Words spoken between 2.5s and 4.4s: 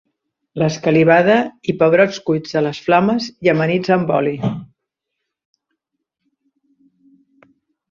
a les flames i amanits amb oli.